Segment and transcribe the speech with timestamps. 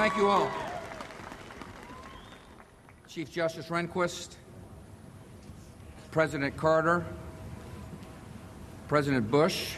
[0.00, 0.50] Thank you all.
[3.06, 4.36] Chief Justice Rehnquist,
[6.10, 7.04] President Carter,
[8.88, 9.74] President Bush,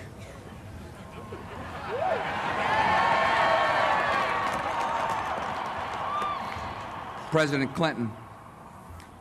[7.33, 8.09] President Clinton,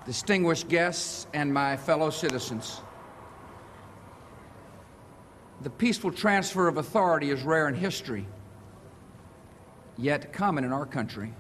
[0.05, 2.79] distinguished guests, and my fellow citizens.
[5.61, 8.27] The peaceful transfer of authority is rare in history,
[9.97, 11.33] yet common in our country.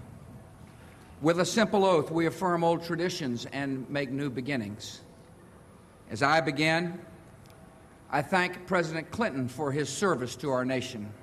[1.21, 5.01] With a simple oath, we affirm old traditions and make new beginnings.
[6.09, 6.99] As I begin,
[8.09, 11.13] I thank President Clinton for his service to our nation.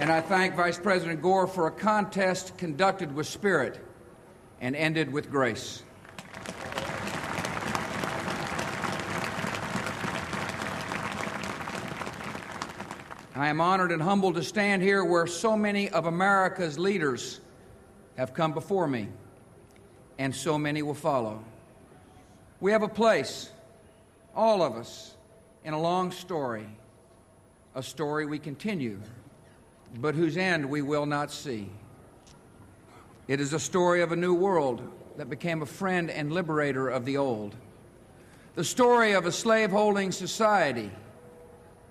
[0.00, 3.84] And I thank Vice President Gore for a contest conducted with spirit
[4.60, 5.82] and ended with grace.
[13.38, 17.40] I am honored and humbled to stand here where so many of America's leaders
[18.16, 19.08] have come before me,
[20.18, 21.44] and so many will follow.
[22.60, 23.50] We have a place,
[24.34, 25.14] all of us,
[25.64, 26.66] in a long story,
[27.74, 28.98] a story we continue
[29.96, 31.68] but whose end we will not see.
[33.26, 34.82] It is a story of a new world
[35.16, 37.54] that became a friend and liberator of the old.
[38.54, 40.90] The story of a slaveholding society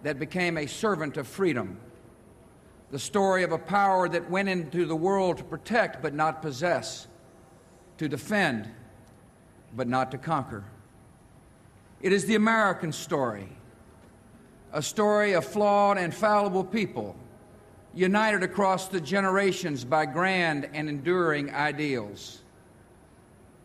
[0.03, 1.79] that became a servant of freedom.
[2.91, 7.07] The story of a power that went into the world to protect but not possess,
[7.97, 8.69] to defend
[9.75, 10.63] but not to conquer.
[12.01, 13.49] It is the American story,
[14.71, 17.15] a story of flawed and fallible people
[17.93, 22.41] united across the generations by grand and enduring ideals.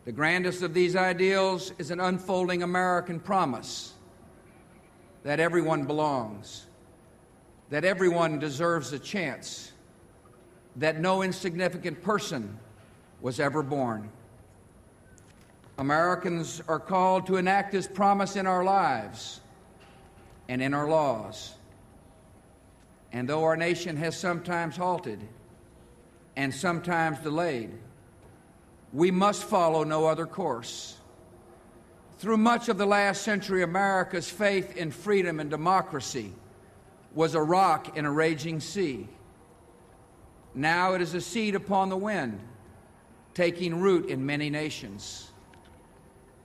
[0.06, 3.91] The grandest of these ideals is an unfolding American promise
[5.22, 6.66] that everyone belongs,
[7.70, 9.72] that everyone deserves a chance,
[10.76, 12.58] that no insignificant person
[13.20, 14.10] was ever born.
[15.78, 19.40] Americans are called to enact this promise in our lives
[20.48, 21.54] and in our laws.
[23.12, 25.20] And though our nation has sometimes halted
[26.36, 27.70] and sometimes delayed,
[28.92, 30.96] we must follow no other course.
[32.22, 36.32] Through much of the last century, America's faith in freedom and democracy
[37.16, 39.08] was a rock in a raging sea.
[40.54, 42.38] Now it is a seed upon the wind,
[43.34, 45.32] taking root in many nations.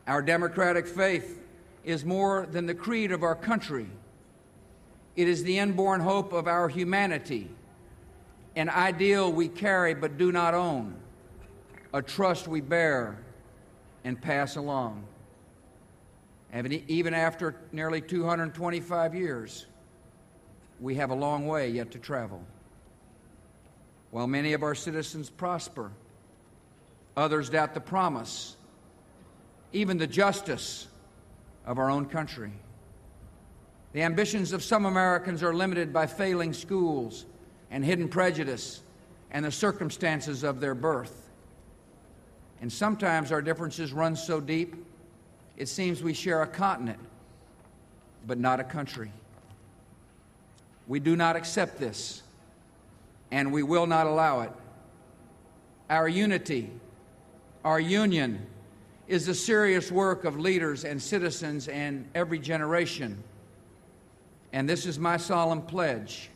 [0.08, 1.40] Our democratic faith
[1.84, 3.88] is more than the creed of our country
[5.16, 7.52] it is the inborn hope of our humanity,
[8.56, 10.96] an ideal we carry but do not own,
[11.94, 13.20] a trust we bear
[14.04, 15.07] and pass along.
[16.52, 19.66] And even after nearly 225 years,
[20.80, 22.44] we have a long way yet to travel.
[24.12, 25.92] While many of our citizens prosper,
[27.16, 28.56] others doubt the promise,
[29.74, 30.88] even the justice
[31.66, 32.52] of our own country.
[33.94, 37.26] The ambitions of some Americans are limited by failing schools
[37.70, 38.82] and hidden prejudice
[39.32, 41.30] and the circumstances of their birth.
[42.62, 44.76] And sometimes our differences run so deep,
[45.58, 47.00] it seems we share a continent,
[48.26, 49.12] but not a country.
[50.88, 52.22] We do not accept this,
[53.32, 54.52] and we will not allow it.
[55.90, 56.72] Our unity,
[57.66, 58.46] our union,
[59.08, 63.24] is the serious work of leaders and citizens and every generation
[64.54, 66.30] and this is my solemn pledge.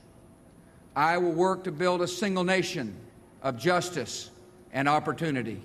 [0.96, 2.96] I will work to build a single nation
[3.42, 4.30] of justice
[4.74, 5.62] and opportunity.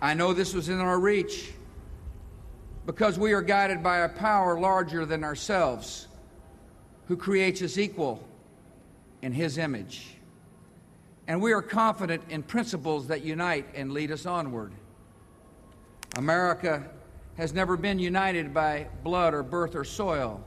[0.00, 1.52] I know this was in our reach
[2.86, 6.08] because we are guided by a power larger than ourselves
[7.06, 8.22] who creates us equal
[9.22, 10.16] in His image
[11.30, 14.72] and we are confident in principles that unite and lead us onward.
[16.16, 16.90] America
[17.36, 20.42] has never been united by blood or birth or soil.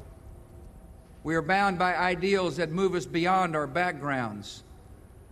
[1.23, 4.63] We are bound by ideals that move us beyond our backgrounds,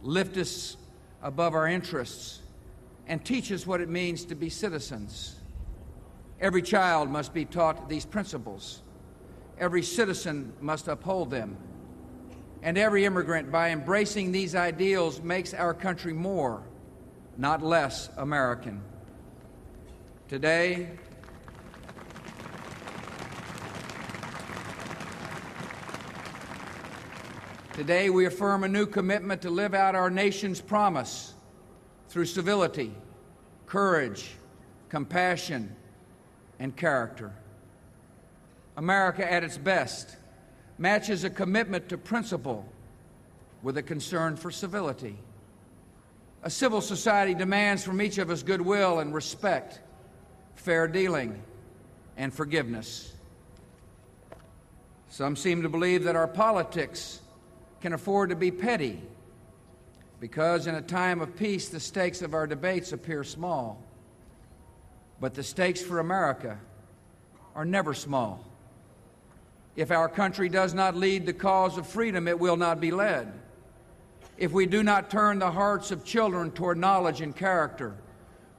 [0.01, 0.77] lift us
[1.21, 2.39] above our interests,
[3.07, 5.35] and teach us what it means to be citizens.
[6.39, 8.81] Every child must be taught these principles.
[9.59, 11.57] Every citizen must uphold them
[12.63, 16.61] and every immigrant, by embracing these ideals, makes our country more,
[17.37, 18.81] not less, American.
[20.27, 20.89] Today,
[27.73, 31.33] Today, we affirm a new commitment to live out our nation's promise
[32.11, 32.93] through civility,
[33.67, 34.31] courage,
[34.89, 35.73] compassion,
[36.59, 37.31] and character.
[38.75, 40.17] America at its best
[40.77, 42.67] matches a commitment to principle
[43.63, 45.15] with a concern for civility.
[46.43, 49.79] A civil society demands from each of us goodwill and respect,
[50.55, 51.41] fair dealing,
[52.17, 53.13] and forgiveness.
[55.07, 57.21] Some seem to believe that our politics
[57.79, 59.01] can afford to be petty
[60.21, 63.83] because in a time of peace the stakes of our debates appear small.
[65.19, 66.59] But the stakes for America
[67.55, 68.45] are never small.
[69.75, 73.33] If our country does not lead the cause of freedom, it will not be led.
[74.37, 77.95] If we do not turn the hearts of children toward knowledge and character,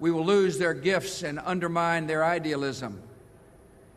[0.00, 3.00] we will lose their gifts and undermine their idealism.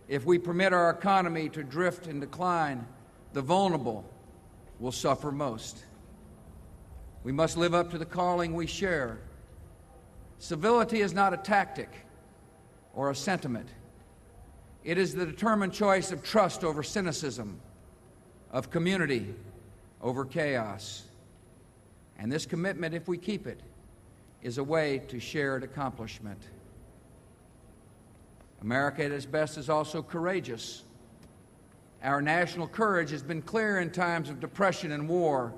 [0.08, 2.86] If we permit our economy to drift and decline,
[3.34, 4.06] the vulnerable
[4.80, 5.84] will suffer most.
[7.26, 9.18] We must live up to the calling we share.
[10.38, 11.90] Civility is not a tactic
[12.94, 13.68] or a sentiment.
[14.84, 17.60] It is the determined choice of trust over cynicism,
[18.52, 19.34] of community
[20.04, 21.06] over chaos.
[22.20, 23.60] And this commitment, if we keep it,
[24.44, 26.44] is a way to shared accomplishment.
[28.62, 30.84] America at its best is also courageous.
[32.04, 35.56] Our national courage has been clear in times of depression and war,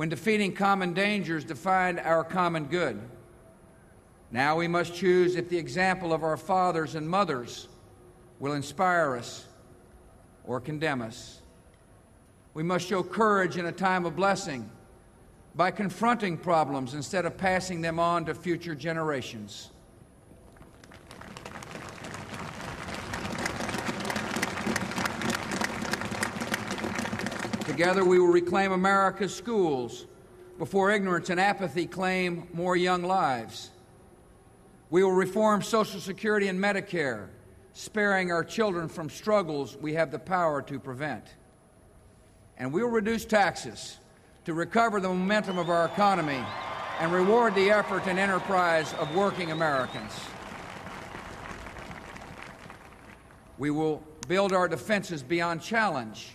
[0.00, 2.98] when defeating common dangers defined our common good.
[4.30, 7.68] Now we must choose if the example of our fathers and mothers
[8.38, 9.44] will inspire us
[10.46, 11.42] or condemn us.
[12.54, 14.70] We must show courage in a time of blessing
[15.54, 19.68] by confronting problems instead of passing them on to future generations.
[27.70, 30.06] Together, we will reclaim America's schools
[30.58, 33.70] before ignorance and apathy claim more young lives.
[34.90, 37.28] We will reform Social Security and Medicare,
[37.72, 41.22] sparing our children from struggles we have the power to prevent.
[42.58, 43.98] And we will reduce taxes
[44.46, 46.44] to recover the momentum of our economy
[46.98, 50.12] and reward the effort and enterprise of working Americans.
[53.58, 56.34] We will build our defenses beyond challenge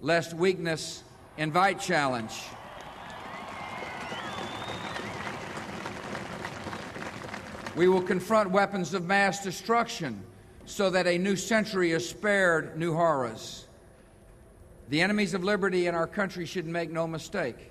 [0.00, 1.02] lest weakness
[1.36, 2.32] invite challenge.
[7.76, 10.24] We will confront weapons of mass destruction
[10.66, 13.66] so that a new century is spared new horrors.
[14.88, 17.70] The enemies of liberty in our country should make no mistake.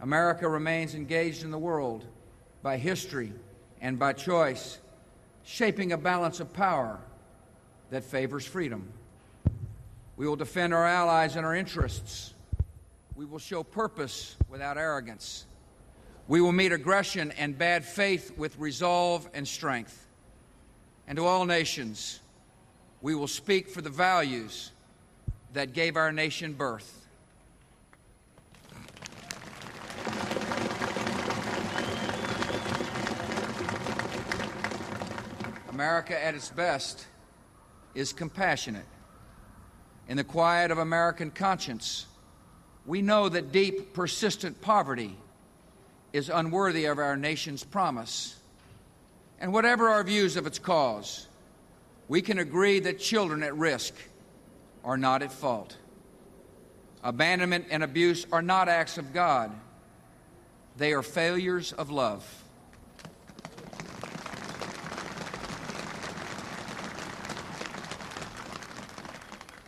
[0.00, 2.04] America remains engaged in the world
[2.62, 3.32] by history
[3.80, 4.78] and by choice,
[5.44, 6.98] shaping a balance of power
[7.90, 8.92] that favors freedom.
[10.22, 12.32] We will defend our allies and our interests.
[13.16, 15.46] We will show purpose without arrogance.
[16.28, 20.06] We will meet aggression and bad faith with resolve and strength.
[21.08, 22.20] And to all nations,
[23.00, 24.70] we will speak for the values
[25.54, 27.04] that gave our nation birth.
[35.68, 37.08] America at its best
[37.96, 38.86] is compassionate
[40.08, 42.06] in the quiet of American conscience,
[42.86, 45.16] we know that deep, persistent poverty
[46.12, 48.36] is unworthy of our nation's promise.
[49.40, 51.26] And whatever our views of its cause,
[52.08, 53.94] we can agree that children at risk
[54.84, 55.76] are not at fault.
[57.02, 59.50] Abandonment and abuse are not acts of God,
[60.76, 62.41] they are failures of love.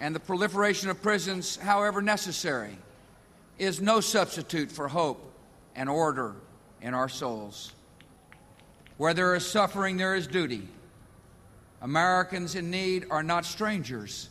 [0.00, 2.76] And the proliferation of prisons, however necessary,
[3.58, 5.32] is no substitute for hope
[5.76, 6.34] and order
[6.82, 7.72] in our souls.
[8.96, 10.68] Where there is suffering, there is duty.
[11.82, 14.30] Americans in need are not strangers,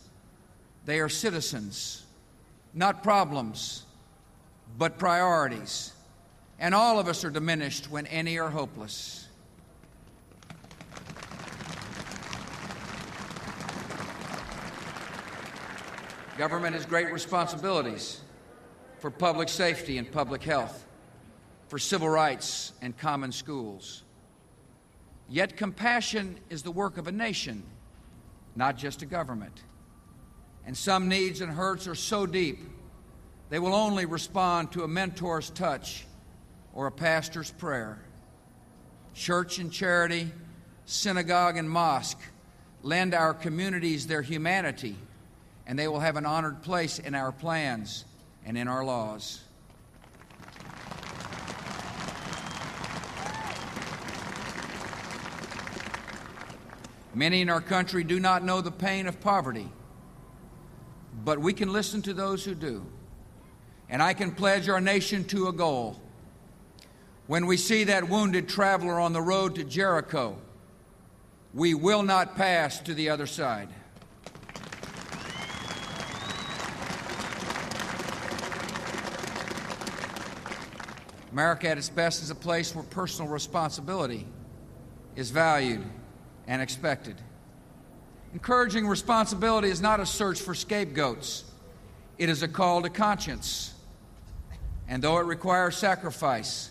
[0.86, 2.04] they are citizens,
[2.74, 3.84] not problems,
[4.78, 5.94] but priorities.
[6.60, 9.23] And all of us are diminished when any are hopeless.
[16.38, 18.20] Government has great responsibilities
[18.98, 20.84] for public safety and public health,
[21.68, 24.02] for civil rights and common schools.
[25.30, 27.62] Yet compassion is the work of a nation,
[28.56, 29.62] not just a government.
[30.66, 32.60] And some needs and hurts are so deep,
[33.52, 36.08] they will only respond to a mentor's touch
[36.74, 38.00] or a pastor's prayer.
[39.14, 40.32] Church and charity,
[40.86, 42.20] synagogue and mosque
[42.82, 44.98] lend our communities their humanity
[45.66, 48.06] and they will have an honored place in our plans
[48.46, 49.42] and in our laws.
[57.16, 59.70] Many in our country do not know the pain of poverty,
[61.24, 62.86] but we can listen to those who do.
[63.88, 66.02] And I can pledge our nation to a goal.
[67.28, 70.38] When we see that wounded traveler on the road to Jericho,
[71.54, 73.70] we will not pass to the other side.
[81.34, 84.28] America at its best is a place where personal responsibility
[85.16, 85.84] is valued
[86.46, 87.16] and expected.
[88.34, 91.44] Encouraging responsibility is not a search for scapegoats,
[92.20, 93.74] it is a call to conscience.
[94.88, 96.70] And though it requires sacrifice,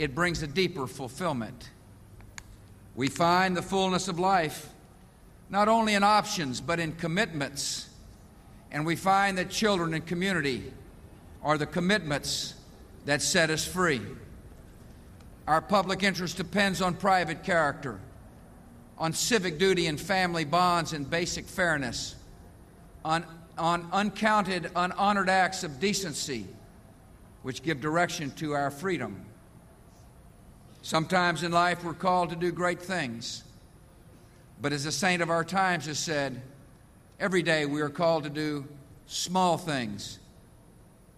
[0.00, 1.70] it brings a deeper fulfillment.
[2.96, 4.70] We find the fullness of life
[5.50, 7.88] not only in options, but in commitments.
[8.72, 10.72] And we find that children and community
[11.44, 12.54] are the commitments
[13.08, 14.02] that set us free.
[15.46, 17.98] Our public interest depends on private character,
[18.98, 22.16] on civic duty and family bonds and basic fairness,
[23.06, 23.24] on,
[23.56, 26.44] on uncounted, unhonored acts of decency,
[27.40, 29.24] which give direction to our freedom.
[30.82, 33.42] Sometimes in life we're called to do great things,
[34.60, 36.42] but as a saint of our times has said,
[37.18, 38.66] every day we are called to do
[39.06, 40.18] small things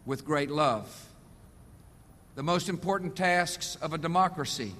[0.06, 1.08] with great love.
[2.36, 4.72] The most important tasks of a democracy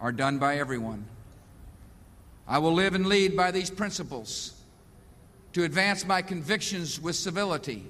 [0.00, 1.06] are done by everyone.
[2.48, 4.54] I will live and lead by these principles
[5.52, 7.86] to advance my convictions with civility,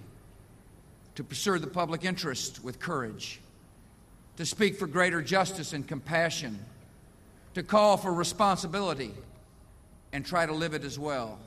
[1.15, 3.41] to pursue the public interest with courage,
[4.37, 6.59] to speak for greater justice and compassion,
[7.55, 9.13] to call for responsibility
[10.13, 11.39] and try to live it as well.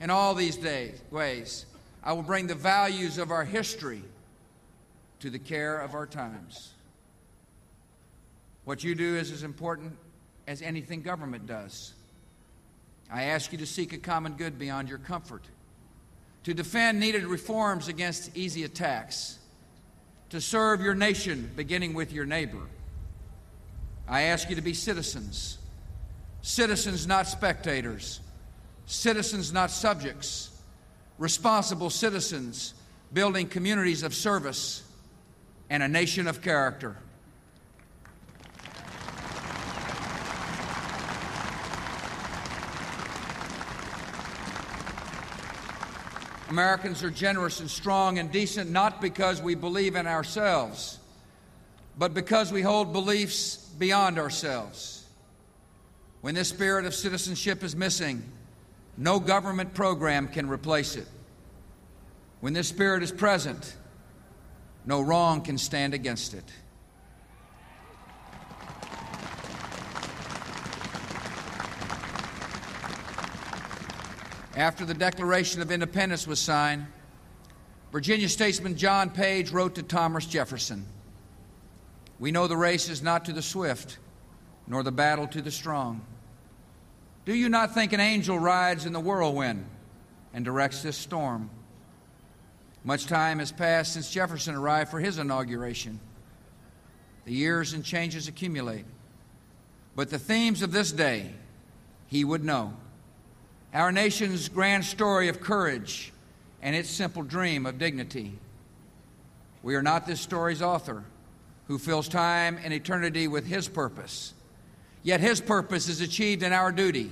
[0.00, 1.66] In all these days, ways,
[2.02, 4.02] I will bring the values of our history
[5.20, 6.72] to the care of our times.
[8.64, 9.96] What you do is as important
[10.46, 11.94] as anything government does.
[13.10, 15.44] I ask you to seek a common good beyond your comfort,
[16.44, 19.38] to defend needed reforms against easy attacks,
[20.30, 22.66] to serve your nation beginning with your neighbor.
[24.06, 25.58] I ask you to be citizens,
[26.42, 28.20] citizens, not spectators,
[28.86, 30.50] citizens, not subjects,
[31.18, 32.74] responsible citizens
[33.12, 34.82] building communities of service
[35.70, 36.96] and a nation of character.
[46.48, 50.98] Americans are generous and strong and decent not because we believe in ourselves,
[51.98, 55.04] but because we hold beliefs beyond ourselves.
[56.22, 58.22] When this spirit of citizenship is missing,
[58.96, 61.06] no government program can replace it.
[62.40, 63.76] When this spirit is present,
[64.88, 66.50] no wrong can stand against it.
[74.56, 76.86] After the Declaration of Independence was signed,
[77.92, 80.86] Virginia statesman John Page wrote to Thomas Jefferson
[82.18, 83.98] We know the race is not to the swift,
[84.66, 86.00] nor the battle to the strong.
[87.26, 89.66] Do you not think an angel rides in the whirlwind
[90.32, 91.50] and directs this storm?
[92.84, 96.00] Much time has passed since Jefferson arrived for his inauguration.
[97.24, 98.84] The years and changes accumulate.
[99.96, 101.32] But the themes of this day,
[102.06, 102.74] he would know.
[103.74, 106.12] Our nation's grand story of courage
[106.62, 108.38] and its simple dream of dignity.
[109.62, 111.04] We are not this story's author,
[111.66, 114.32] who fills time and eternity with his purpose.
[115.02, 117.10] Yet his purpose is achieved in our duty,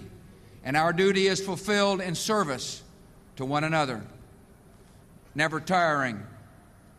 [0.65, 2.83] and our duty is fulfilled in service
[3.37, 4.03] to one another
[5.37, 6.21] never tiring,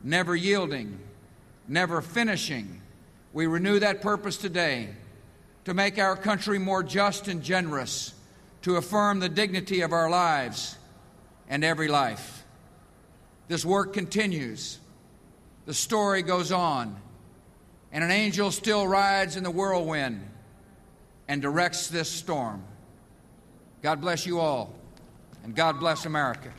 [0.04, 1.00] never yielding,
[1.68, 2.82] never finishing.
[3.34, 4.90] We renew that purpose today
[5.66, 8.14] to make our country more just and generous,
[8.62, 10.78] to affirm the dignity of our lives
[11.50, 12.46] and every life.
[13.48, 14.80] This work continues.
[15.66, 16.96] The story goes on,
[17.92, 20.22] and an angel still rides in the whirlwind
[21.28, 22.64] and directs this storm.
[23.82, 24.76] God bless you all,
[25.44, 26.52] and God bless America.